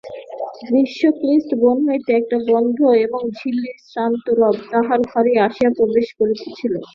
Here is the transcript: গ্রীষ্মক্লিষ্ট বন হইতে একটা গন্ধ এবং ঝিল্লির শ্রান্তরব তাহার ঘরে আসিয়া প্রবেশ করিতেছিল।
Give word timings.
গ্রীষ্মক্লিষ্ট 0.61 1.49
বন 1.61 1.77
হইতে 1.87 2.09
একটা 2.19 2.37
গন্ধ 2.49 2.77
এবং 3.05 3.21
ঝিল্লির 3.37 3.77
শ্রান্তরব 3.89 4.55
তাহার 4.71 4.99
ঘরে 5.11 5.33
আসিয়া 5.47 5.71
প্রবেশ 5.77 6.07
করিতেছিল। 6.19 6.73